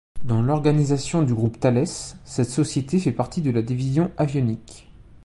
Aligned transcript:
Dans 0.23 0.41
l'organisation 0.41 1.21
du 1.21 1.35
groupe 1.35 1.59
Thales, 1.59 1.85
cette 2.25 2.49
société 2.49 2.97
fait 2.97 3.11
partie 3.11 3.43
de 3.43 3.51
la 3.51 3.61
Division 3.61 4.09
Avionique. 4.17 4.89